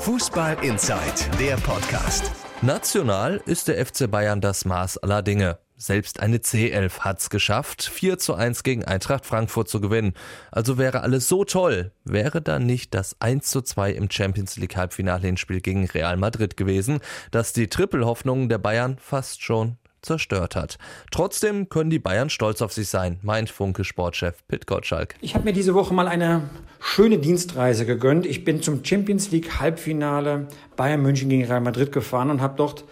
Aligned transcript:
Fußball 0.00 0.56
Inside, 0.62 1.02
der 1.40 1.56
Podcast. 1.56 2.30
National 2.62 3.42
ist 3.46 3.66
der 3.66 3.84
FC 3.84 4.08
Bayern 4.08 4.40
das 4.40 4.64
Maß 4.64 4.98
aller 4.98 5.22
Dinge. 5.22 5.58
Selbst 5.76 6.20
eine 6.20 6.38
C11 6.38 7.00
hat's 7.00 7.30
geschafft, 7.30 7.82
4 7.82 8.16
zu 8.18 8.34
1 8.34 8.62
gegen 8.62 8.84
Eintracht 8.84 9.26
Frankfurt 9.26 9.68
zu 9.68 9.80
gewinnen. 9.80 10.14
Also 10.52 10.78
wäre 10.78 11.00
alles 11.00 11.28
so 11.28 11.44
toll, 11.44 11.90
wäre 12.04 12.40
dann 12.40 12.64
nicht 12.64 12.94
das 12.94 13.16
1 13.20 13.50
zu 13.50 13.60
2 13.60 13.90
im 13.92 14.08
Champions 14.08 14.56
League 14.56 14.76
Halbfinale 14.76 15.36
Spiel 15.36 15.60
gegen 15.60 15.86
Real 15.86 16.16
Madrid 16.16 16.56
gewesen, 16.56 17.00
das 17.32 17.52
die 17.52 17.66
Trippelhoffnungen 17.66 18.48
der 18.48 18.58
Bayern 18.58 18.98
fast 19.00 19.42
schon 19.42 19.78
zerstört 20.02 20.56
hat. 20.56 20.78
Trotzdem 21.10 21.68
können 21.68 21.90
die 21.90 21.98
Bayern 21.98 22.30
stolz 22.30 22.62
auf 22.62 22.72
sich 22.72 22.88
sein, 22.88 23.18
meint 23.22 23.50
Funke 23.50 23.84
Sportchef 23.84 24.46
Pit 24.48 24.66
Gottschalk. 24.66 25.14
Ich 25.20 25.34
habe 25.34 25.44
mir 25.44 25.52
diese 25.52 25.74
Woche 25.74 25.94
mal 25.94 26.08
eine 26.08 26.42
schöne 26.80 27.18
Dienstreise 27.18 27.86
gegönnt. 27.86 28.26
Ich 28.26 28.44
bin 28.44 28.62
zum 28.62 28.84
Champions 28.84 29.30
League 29.30 29.60
Halbfinale 29.60 30.48
Bayern 30.76 31.02
München 31.02 31.28
gegen 31.28 31.44
Real 31.44 31.60
Madrid 31.60 31.92
gefahren 31.92 32.30
und 32.30 32.40
habe 32.40 32.54
dort 32.56 32.84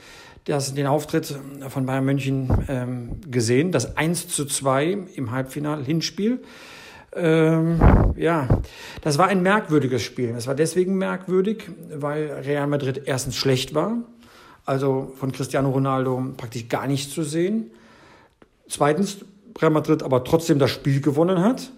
das, 0.45 0.74
den 0.74 0.86
Auftritt 0.86 1.34
von 1.68 1.86
Bayern 1.86 2.04
München 2.04 2.48
ähm, 2.68 3.20
gesehen, 3.28 3.73
das 3.73 3.96
1 3.96 4.28
zu 4.28 4.45
2 4.45 4.98
im 5.14 5.32
Halbfinale 5.32 5.84
Hinspiel. 5.84 6.40
Ähm, 7.14 7.80
ja, 8.16 8.46
das 9.00 9.18
war 9.18 9.28
ein 9.28 9.42
merkwürdiges 9.42 10.02
Spiel. 10.02 10.34
Es 10.36 10.46
war 10.46 10.54
deswegen 10.54 10.96
merkwürdig, 10.98 11.64
weil 11.90 12.30
Real 12.45 12.66
Madrid 12.66 13.02
erstens 13.06 13.36
schlecht 13.36 13.74
war, 13.74 14.02
also 14.66 15.12
von 15.16 15.32
Cristiano 15.32 15.70
Ronaldo 15.70 16.22
praktisch 16.36 16.68
gar 16.68 16.86
nichts 16.86 17.14
zu 17.14 17.22
sehen. 17.22 17.70
Zweitens, 18.68 19.18
Real 19.58 19.70
Madrid 19.70 20.02
aber 20.02 20.24
trotzdem 20.24 20.58
das 20.58 20.70
Spiel 20.70 21.00
gewonnen 21.00 21.40
hat, 21.40 21.70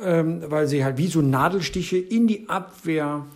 ähm, 0.00 0.42
weil 0.46 0.68
sie 0.68 0.84
halt 0.84 0.98
wie 0.98 1.08
so 1.08 1.22
Nadelstiche 1.22 1.96
in 1.96 2.26
die 2.26 2.48
Abwehr 2.48 3.26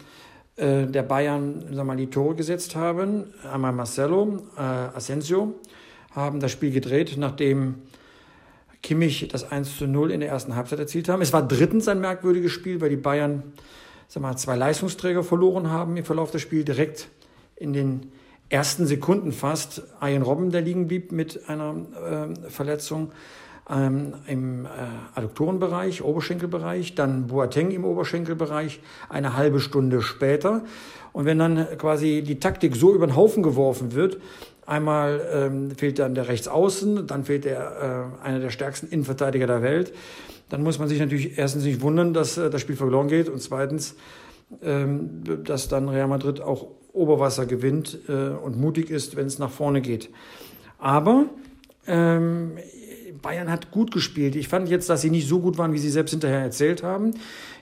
äh, 0.56 0.86
der 0.86 1.02
Bayern 1.02 1.64
sag 1.72 1.86
mal, 1.86 1.96
die 1.96 2.08
Tore 2.08 2.34
gesetzt 2.34 2.76
haben. 2.76 3.24
Einmal 3.50 3.72
Marcelo, 3.72 4.42
äh, 4.56 4.60
Asensio 4.60 5.54
haben 6.12 6.38
das 6.38 6.52
Spiel 6.52 6.70
gedreht, 6.70 7.16
nachdem 7.16 7.76
Kimmich 8.82 9.26
das 9.28 9.50
1 9.50 9.78
zu 9.78 9.86
0 9.86 10.12
in 10.12 10.20
der 10.20 10.28
ersten 10.28 10.54
Halbzeit 10.54 10.78
erzielt 10.78 11.08
haben. 11.08 11.22
Es 11.22 11.32
war 11.32 11.46
drittens 11.46 11.88
ein 11.88 12.00
merkwürdiges 12.00 12.52
Spiel, 12.52 12.80
weil 12.80 12.90
die 12.90 12.96
Bayern 12.96 13.42
sag 14.08 14.22
mal, 14.22 14.36
zwei 14.36 14.56
Leistungsträger 14.56 15.24
verloren 15.24 15.70
haben 15.70 15.96
im 15.96 16.04
Verlauf 16.04 16.30
des 16.30 16.42
Spiels 16.42 16.66
direkt 16.66 17.08
in 17.56 17.72
den 17.72 18.12
ersten 18.48 18.86
Sekunden 18.86 19.32
fast 19.32 19.82
Ian 20.00 20.22
Robben, 20.22 20.50
der 20.50 20.60
liegen 20.60 20.86
blieb 20.86 21.12
mit 21.12 21.48
einer 21.48 21.74
äh, 22.44 22.50
Verletzung 22.50 23.12
ähm, 23.68 24.14
im 24.26 24.66
äh, 24.66 24.68
Adduktorenbereich, 25.14 26.02
Oberschenkelbereich, 26.02 26.94
dann 26.94 27.26
Boateng 27.26 27.70
im 27.72 27.84
Oberschenkelbereich 27.84 28.80
eine 29.08 29.36
halbe 29.36 29.60
Stunde 29.60 30.02
später. 30.02 30.62
Und 31.12 31.24
wenn 31.24 31.38
dann 31.38 31.66
quasi 31.78 32.22
die 32.22 32.38
Taktik 32.38 32.76
so 32.76 32.94
über 32.94 33.06
den 33.06 33.16
Haufen 33.16 33.42
geworfen 33.42 33.94
wird, 33.94 34.18
einmal 34.66 35.20
ähm, 35.32 35.70
fehlt 35.70 35.98
dann 35.98 36.14
der 36.14 36.28
Rechtsaußen, 36.28 37.06
dann 37.06 37.24
fehlt 37.24 37.44
der, 37.44 38.12
äh, 38.22 38.26
einer 38.26 38.40
der 38.40 38.50
stärksten 38.50 38.88
Innenverteidiger 38.88 39.46
der 39.46 39.62
Welt, 39.62 39.92
dann 40.48 40.62
muss 40.62 40.78
man 40.78 40.88
sich 40.88 41.00
natürlich 41.00 41.38
erstens 41.38 41.64
nicht 41.64 41.80
wundern, 41.80 42.14
dass 42.14 42.36
äh, 42.36 42.50
das 42.50 42.60
Spiel 42.60 42.76
verloren 42.76 43.08
geht 43.08 43.28
und 43.28 43.40
zweitens, 43.40 43.96
ähm, 44.62 45.22
dass 45.44 45.68
dann 45.68 45.88
Real 45.88 46.06
Madrid 46.06 46.40
auch 46.40 46.68
Oberwasser 46.96 47.46
gewinnt 47.46 47.98
äh, 48.08 48.12
und 48.12 48.58
mutig 48.58 48.90
ist, 48.90 49.16
wenn 49.16 49.26
es 49.26 49.38
nach 49.38 49.50
vorne 49.50 49.80
geht. 49.80 50.10
Aber 50.78 51.26
ähm, 51.86 52.52
Bayern 53.22 53.50
hat 53.50 53.70
gut 53.70 53.92
gespielt. 53.92 54.36
Ich 54.36 54.48
fand 54.48 54.68
jetzt, 54.68 54.88
dass 54.88 55.02
sie 55.02 55.10
nicht 55.10 55.28
so 55.28 55.40
gut 55.40 55.58
waren, 55.58 55.72
wie 55.72 55.78
sie 55.78 55.90
selbst 55.90 56.10
hinterher 56.10 56.40
erzählt 56.40 56.82
haben. 56.82 57.12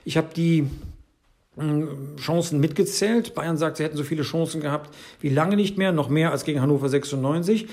Ich 0.03 0.17
habe 0.17 0.27
die 0.35 0.67
hm, 1.57 2.15
Chancen 2.17 2.59
mitgezählt. 2.59 3.33
Bayern 3.35 3.57
sagt, 3.57 3.77
sie 3.77 3.83
hätten 3.83 3.97
so 3.97 4.03
viele 4.03 4.23
Chancen 4.23 4.61
gehabt 4.61 4.93
wie 5.19 5.29
lange 5.29 5.55
nicht 5.55 5.77
mehr, 5.77 5.91
noch 5.91 6.09
mehr 6.09 6.31
als 6.31 6.43
gegen 6.43 6.61
Hannover 6.61 6.89
96. 6.89 7.67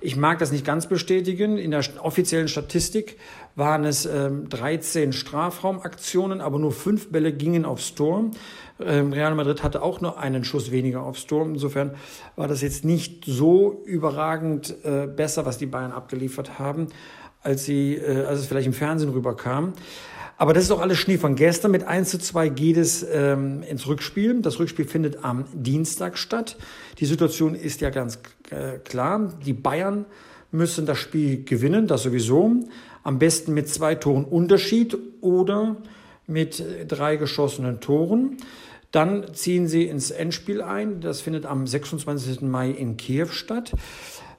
Ich 0.00 0.16
mag 0.16 0.38
das 0.38 0.52
nicht 0.52 0.64
ganz 0.64 0.86
bestätigen. 0.86 1.58
In 1.58 1.70
der 1.70 1.82
offiziellen 2.02 2.48
Statistik 2.48 3.16
waren 3.54 3.84
es 3.84 4.06
ähm, 4.06 4.48
13 4.48 5.12
Strafraumaktionen, 5.12 6.40
aber 6.40 6.58
nur 6.58 6.72
fünf 6.72 7.10
Bälle 7.10 7.32
gingen 7.32 7.64
aufs 7.64 7.94
Tor. 7.94 8.30
Ähm, 8.78 9.12
Real 9.12 9.34
Madrid 9.34 9.62
hatte 9.62 9.82
auch 9.82 10.00
nur 10.00 10.18
einen 10.18 10.44
Schuss 10.44 10.70
weniger 10.70 11.02
aufs 11.02 11.26
Tor. 11.26 11.46
Insofern 11.46 11.92
war 12.36 12.48
das 12.48 12.60
jetzt 12.60 12.84
nicht 12.84 13.24
so 13.26 13.82
überragend 13.86 14.74
äh, 14.84 15.06
besser, 15.06 15.46
was 15.46 15.56
die 15.58 15.66
Bayern 15.66 15.92
abgeliefert 15.92 16.58
haben, 16.58 16.88
als, 17.42 17.64
sie, 17.64 17.94
äh, 17.94 18.24
als 18.24 18.40
es 18.40 18.46
vielleicht 18.46 18.66
im 18.66 18.74
Fernsehen 18.74 19.10
rüberkam. 19.10 19.72
Aber 20.38 20.52
das 20.52 20.64
ist 20.64 20.70
auch 20.70 20.80
alles 20.80 20.98
Schnee 20.98 21.16
von 21.16 21.34
gestern. 21.34 21.70
Mit 21.70 21.84
1 21.84 22.10
zu 22.10 22.18
2 22.18 22.50
geht 22.50 22.76
es 22.76 23.06
ähm, 23.10 23.62
ins 23.62 23.86
Rückspiel. 23.86 24.42
Das 24.42 24.58
Rückspiel 24.58 24.84
findet 24.84 25.24
am 25.24 25.46
Dienstag 25.54 26.18
statt. 26.18 26.58
Die 26.98 27.06
Situation 27.06 27.54
ist 27.54 27.80
ja 27.80 27.88
ganz 27.88 28.18
äh, 28.50 28.78
klar. 28.78 29.32
Die 29.46 29.54
Bayern 29.54 30.04
müssen 30.50 30.84
das 30.84 30.98
Spiel 30.98 31.44
gewinnen, 31.44 31.86
das 31.86 32.02
sowieso. 32.02 32.50
Am 33.02 33.18
besten 33.18 33.54
mit 33.54 33.68
zwei 33.68 33.94
Toren 33.94 34.24
Unterschied 34.24 34.98
oder 35.22 35.76
mit 36.26 36.62
drei 36.86 37.16
geschossenen 37.16 37.80
Toren. 37.80 38.36
Dann 38.92 39.32
ziehen 39.32 39.68
sie 39.68 39.84
ins 39.84 40.10
Endspiel 40.10 40.60
ein. 40.60 41.00
Das 41.00 41.22
findet 41.22 41.46
am 41.46 41.66
26. 41.66 42.42
Mai 42.42 42.70
in 42.70 42.98
Kiew 42.98 43.28
statt. 43.28 43.72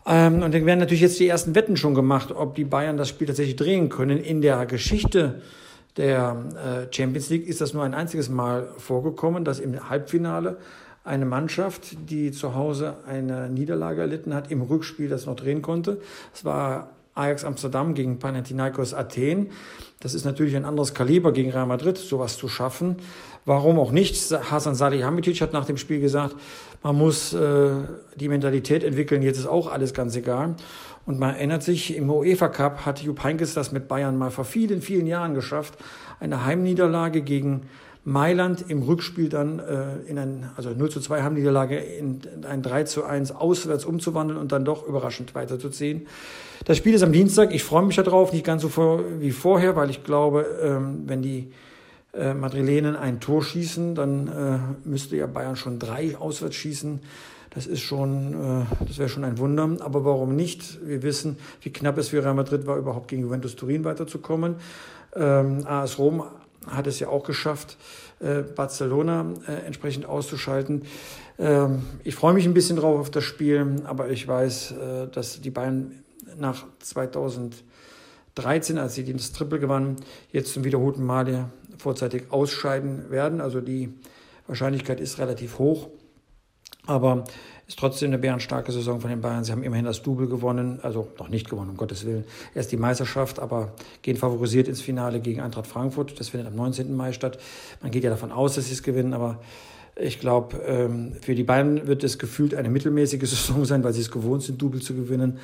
Ähm, 0.05 0.43
und 0.43 0.53
dann 0.53 0.65
werden 0.65 0.79
natürlich 0.79 1.01
jetzt 1.01 1.19
die 1.19 1.27
ersten 1.27 1.55
Wetten 1.55 1.75
schon 1.75 1.95
gemacht, 1.95 2.31
ob 2.31 2.53
die 2.53 2.65
Bayern 2.65 2.97
das 2.97 3.09
Spiel 3.09 3.25
tatsächlich 3.25 3.55
drehen 3.55 3.89
können. 3.89 4.19
In 4.19 4.41
der 4.41 4.65
Geschichte 4.67 5.41
der 5.97 6.87
äh, 6.89 6.93
Champions 6.93 7.29
League 7.29 7.47
ist 7.47 7.61
das 7.61 7.73
nur 7.73 7.83
ein 7.83 7.93
einziges 7.93 8.29
Mal 8.29 8.67
vorgekommen, 8.77 9.43
dass 9.43 9.59
im 9.59 9.89
Halbfinale 9.89 10.57
eine 11.03 11.25
Mannschaft, 11.25 12.09
die 12.09 12.31
zu 12.31 12.53
Hause 12.53 12.97
eine 13.07 13.49
Niederlage 13.49 14.01
erlitten 14.01 14.33
hat, 14.33 14.51
im 14.51 14.61
Rückspiel 14.61 15.09
das 15.09 15.25
noch 15.25 15.35
drehen 15.35 15.61
konnte. 15.61 16.01
Es 16.33 16.43
war 16.43 16.89
Ajax 17.17 17.43
Amsterdam 17.43 17.93
gegen 17.93 18.19
Panathinaikos 18.19 18.93
Athen. 18.93 19.49
Das 19.99 20.13
ist 20.13 20.25
natürlich 20.25 20.55
ein 20.55 20.65
anderes 20.65 20.93
Kaliber 20.93 21.31
gegen 21.31 21.51
Real 21.51 21.65
Madrid, 21.65 21.97
sowas 21.97 22.37
zu 22.37 22.47
schaffen. 22.47 22.97
Warum 23.45 23.79
auch 23.79 23.91
nicht? 23.91 24.15
Hasan 24.51 24.75
Salihamidzic 24.75 25.41
hat 25.41 25.53
nach 25.53 25.65
dem 25.65 25.77
Spiel 25.77 25.99
gesagt, 25.99 26.35
man 26.83 26.95
muss 26.95 27.33
äh, 27.33 27.69
die 28.15 28.27
Mentalität 28.27 28.83
entwickeln, 28.83 29.21
jetzt 29.21 29.39
ist 29.39 29.47
auch 29.47 29.71
alles 29.71 29.93
ganz 29.93 30.15
egal. 30.15 30.55
Und 31.05 31.19
man 31.19 31.35
erinnert 31.35 31.63
sich, 31.63 31.95
im 31.95 32.09
UEFA 32.09 32.49
Cup 32.49 32.85
hat 32.85 33.01
Jupp 33.01 33.23
Heynckes 33.23 33.53
das 33.53 33.71
mit 33.71 33.87
Bayern 33.87 34.17
mal 34.17 34.29
vor 34.29 34.43
vielen, 34.43 34.81
vielen 34.81 35.07
Jahren 35.07 35.33
geschafft, 35.33 35.75
eine 36.19 36.45
Heimniederlage 36.45 37.21
gegen 37.21 37.69
Mailand 38.07 38.63
im 38.69 38.83
Rückspiel 38.83 39.27
dann 39.27 39.59
äh, 39.59 39.97
in 40.09 40.17
ein, 40.17 40.49
also 40.55 40.69
0 40.69 40.89
zu 40.89 41.01
2 41.01 41.23
Heimniederlage 41.23 41.75
in 41.77 42.21
ein 42.47 42.61
3 42.61 42.83
zu 42.83 43.03
1 43.03 43.33
auswärts 43.33 43.83
umzuwandeln 43.83 44.39
und 44.39 44.53
dann 44.53 44.63
doch 44.63 44.87
überraschend 44.87 45.35
weiterzuziehen. 45.35 46.07
Das 46.63 46.77
Spiel 46.77 46.93
ist 46.93 47.03
am 47.03 47.11
Dienstag. 47.11 47.53
Ich 47.53 47.65
freue 47.65 47.85
mich 47.85 47.97
darauf, 47.97 48.31
nicht 48.31 48.45
ganz 48.45 48.61
so 48.61 48.69
vor, 48.69 49.03
wie 49.19 49.31
vorher, 49.31 49.75
weil 49.75 49.89
ich 49.89 50.05
glaube, 50.05 50.45
ähm, 50.63 51.03
wenn 51.05 51.21
die 51.21 51.51
äh, 52.13 52.33
Madrilenen 52.33 52.95
ein 52.95 53.19
Tor 53.19 53.43
schießen, 53.43 53.93
dann 53.93 54.27
äh, 54.29 54.87
müsste 54.87 55.17
ja 55.17 55.27
Bayern 55.27 55.57
schon 55.57 55.77
drei 55.77 56.15
auswärts 56.17 56.55
schießen. 56.55 57.01
Das 57.49 57.67
ist 57.67 57.81
schon, 57.81 58.33
äh, 58.33 58.85
das 58.87 58.99
wäre 58.99 59.09
schon 59.09 59.25
ein 59.25 59.37
Wunder. 59.37 59.69
Aber 59.81 60.05
warum 60.05 60.33
nicht? 60.33 60.79
Wir 60.87 61.03
wissen, 61.03 61.35
wie 61.59 61.73
knapp 61.73 61.97
es 61.97 62.07
für 62.07 62.23
Real 62.23 62.35
Madrid 62.35 62.67
war, 62.67 62.77
überhaupt 62.77 63.09
gegen 63.09 63.23
Juventus 63.23 63.57
Turin 63.57 63.83
weiterzukommen. 63.83 64.55
Ähm, 65.13 65.67
AS 65.67 65.99
Rom 65.99 66.23
hat 66.69 66.87
es 66.87 66.99
ja 66.99 67.09
auch 67.09 67.23
geschafft, 67.23 67.77
äh, 68.19 68.41
Barcelona 68.41 69.33
äh, 69.47 69.65
entsprechend 69.65 70.05
auszuschalten. 70.05 70.83
Ähm, 71.39 71.83
ich 72.03 72.15
freue 72.15 72.33
mich 72.33 72.45
ein 72.45 72.53
bisschen 72.53 72.77
drauf 72.77 72.99
auf 72.99 73.11
das 73.11 73.23
Spiel, 73.23 73.81
aber 73.85 74.09
ich 74.09 74.27
weiß, 74.27 74.71
äh, 74.71 75.07
dass 75.07 75.41
die 75.41 75.51
Bayern 75.51 76.03
nach 76.37 76.65
2013, 76.79 78.77
als 78.77 78.95
sie 78.95 79.13
das 79.13 79.31
Triple 79.33 79.59
gewannen, 79.59 79.97
jetzt 80.31 80.53
zum 80.53 80.63
wiederholten 80.63 81.03
Male 81.03 81.49
vorzeitig 81.77 82.31
ausscheiden 82.31 83.09
werden. 83.11 83.41
Also 83.41 83.61
die 83.61 83.93
Wahrscheinlichkeit 84.47 84.99
ist 84.99 85.19
relativ 85.19 85.59
hoch. 85.59 85.89
Aber 86.87 87.25
ist 87.67 87.77
trotzdem 87.77 88.09
eine 88.09 88.17
bärenstarke 88.17 88.71
Saison 88.71 89.01
von 89.01 89.09
den 89.09 89.19
Bayern. 89.19 89.43
Sie 89.43 89.51
haben 89.51 89.61
immerhin 89.61 89.85
das 89.85 90.01
Double 90.01 90.27
gewonnen, 90.27 90.79
also 90.83 91.09
noch 91.19 91.27
nicht 91.27 91.49
gewonnen, 91.49 91.71
um 91.71 91.77
Gottes 91.77 92.05
Willen. 92.05 92.23
Erst 92.55 92.71
die 92.71 92.77
Meisterschaft, 92.77 93.39
aber 93.39 93.73
gehen 94.01 94.15
favorisiert 94.15 94.69
ins 94.69 94.81
Finale 94.81 95.19
gegen 95.19 95.41
Eintracht 95.41 95.67
Frankfurt. 95.67 96.17
Das 96.19 96.29
findet 96.29 96.47
am 96.47 96.55
19. 96.55 96.95
Mai 96.95 97.11
statt. 97.11 97.37
Man 97.81 97.91
geht 97.91 98.05
ja 98.05 98.09
davon 98.09 98.31
aus, 98.31 98.55
dass 98.55 98.67
sie 98.67 98.73
es 98.73 98.83
gewinnen, 98.83 99.13
aber 99.13 99.41
ich 99.97 100.19
glaube, 100.19 100.57
ähm, 100.65 101.13
für 101.19 101.35
die 101.35 101.43
Bayern 101.43 101.87
wird 101.87 102.05
es 102.05 102.17
gefühlt 102.17 102.55
eine 102.55 102.69
mittelmäßige 102.69 103.19
Saison 103.29 103.65
sein, 103.65 103.83
weil 103.83 103.93
sie 103.93 104.01
es 104.01 104.11
gewohnt 104.11 104.43
sind, 104.43 104.61
Double 104.61 104.81
zu 104.81 104.95
gewinnen. 104.95 105.39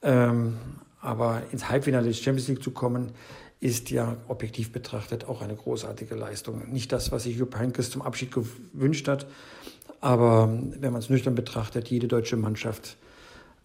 Ähm, 0.00 0.56
aber 1.02 1.42
ins 1.52 1.68
Halbfinale 1.68 2.06
der 2.06 2.14
Champions 2.14 2.48
League 2.48 2.62
zu 2.62 2.70
kommen, 2.70 3.12
ist 3.60 3.90
ja 3.90 4.16
objektiv 4.28 4.72
betrachtet 4.72 5.24
auch 5.24 5.42
eine 5.42 5.56
großartige 5.56 6.14
Leistung. 6.14 6.70
Nicht 6.70 6.92
das, 6.92 7.10
was 7.10 7.24
sich 7.24 7.36
Jupp 7.36 7.56
Heynckes 7.56 7.90
zum 7.90 8.02
Abschied 8.02 8.30
gewünscht 8.32 9.08
hat, 9.08 9.26
aber 10.00 10.48
wenn 10.80 10.92
man 10.92 11.00
es 11.00 11.10
nüchtern 11.10 11.34
betrachtet, 11.34 11.88
jede 11.88 12.08
deutsche 12.08 12.36
Mannschaft 12.36 12.96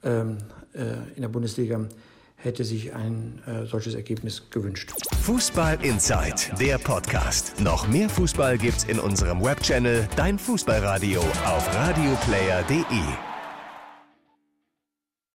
ähm, 0.03 0.37
äh, 0.73 1.15
in 1.15 1.21
der 1.21 1.29
Bundesliga 1.29 1.87
hätte 2.35 2.65
sich 2.65 2.93
ein 2.93 3.41
äh, 3.45 3.65
solches 3.65 3.95
Ergebnis 3.95 4.43
gewünscht. 4.49 4.91
Fußball 5.21 5.79
Inside, 5.81 6.57
der 6.59 6.77
Podcast. 6.77 7.59
Noch 7.61 7.87
mehr 7.87 8.09
Fußball 8.09 8.57
gibt's 8.57 8.83
in 8.83 8.99
unserem 8.99 9.41
Webchannel 9.41 10.07
Dein 10.15 10.37
Fußballradio 10.37 11.21
auf 11.21 11.73
radioplayer.de. 11.73 13.32